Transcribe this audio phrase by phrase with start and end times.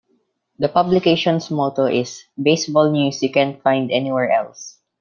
[0.57, 4.79] The publication's motto is "Baseball news you can't find anywhere else.